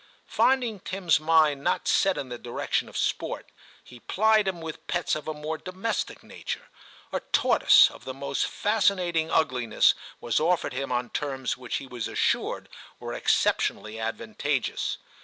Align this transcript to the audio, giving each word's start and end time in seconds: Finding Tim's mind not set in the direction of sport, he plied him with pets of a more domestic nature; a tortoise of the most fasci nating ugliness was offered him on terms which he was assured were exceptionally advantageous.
Finding 0.25 0.79
Tim's 0.79 1.19
mind 1.19 1.63
not 1.63 1.87
set 1.87 2.17
in 2.17 2.29
the 2.29 2.39
direction 2.39 2.89
of 2.89 2.97
sport, 2.97 3.51
he 3.83 3.99
plied 3.99 4.47
him 4.47 4.59
with 4.59 4.87
pets 4.87 5.13
of 5.13 5.27
a 5.27 5.33
more 5.35 5.59
domestic 5.59 6.23
nature; 6.23 6.69
a 7.11 7.19
tortoise 7.19 7.87
of 7.91 8.03
the 8.03 8.11
most 8.15 8.47
fasci 8.47 8.95
nating 8.95 9.29
ugliness 9.31 9.93
was 10.19 10.39
offered 10.39 10.73
him 10.73 10.91
on 10.91 11.11
terms 11.11 11.55
which 11.55 11.75
he 11.75 11.85
was 11.85 12.07
assured 12.07 12.67
were 12.99 13.13
exceptionally 13.13 13.99
advantageous. 13.99 14.97